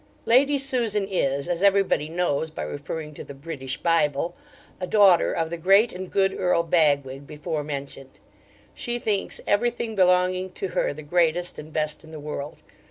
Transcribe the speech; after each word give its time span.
Lady 0.25 0.57
Susan 0.57 1.07
is, 1.07 1.47
as 1.47 1.61
everybody 1.61 2.09
knows 2.09 2.49
by 2.49 2.63
referring 2.63 3.13
to 3.13 3.23
the 3.23 3.35
'British 3.35 3.77
Bible,' 3.77 4.35
a 4.79 4.87
daughter 4.87 5.31
of 5.31 5.51
the 5.51 5.59
great 5.59 5.93
and 5.93 6.09
good 6.09 6.33
Earl 6.33 6.63
Bagwig 6.63 7.27
before 7.27 7.63
mentioned. 7.63 8.17
She 8.73 8.97
thinks 8.97 9.41
everything 9.45 9.93
belonging 9.93 10.49
to 10.53 10.69
her 10.69 10.91
the 10.91 11.03
greatest 11.03 11.59
and 11.59 11.71
best 11.71 12.03
in 12.03 12.09
the 12.09 12.19
world. 12.19 12.63